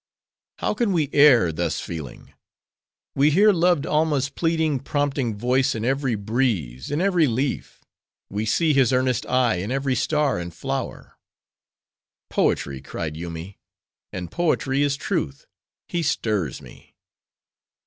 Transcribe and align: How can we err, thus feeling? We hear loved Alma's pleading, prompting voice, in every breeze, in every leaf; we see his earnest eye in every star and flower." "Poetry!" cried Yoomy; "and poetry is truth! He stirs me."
How 0.57 0.73
can 0.73 0.93
we 0.93 1.11
err, 1.13 1.51
thus 1.51 1.79
feeling? 1.79 2.33
We 3.13 3.29
hear 3.29 3.51
loved 3.53 3.85
Alma's 3.85 4.29
pleading, 4.29 4.79
prompting 4.79 5.35
voice, 5.37 5.75
in 5.75 5.85
every 5.85 6.15
breeze, 6.15 6.89
in 6.89 6.99
every 6.99 7.27
leaf; 7.27 7.85
we 8.27 8.43
see 8.47 8.73
his 8.73 8.91
earnest 8.91 9.27
eye 9.27 9.57
in 9.57 9.69
every 9.69 9.93
star 9.93 10.39
and 10.39 10.51
flower." 10.51 11.19
"Poetry!" 12.31 12.81
cried 12.81 13.15
Yoomy; 13.15 13.59
"and 14.11 14.31
poetry 14.31 14.81
is 14.81 14.97
truth! 14.97 15.45
He 15.87 16.01
stirs 16.01 16.63
me." 16.63 16.95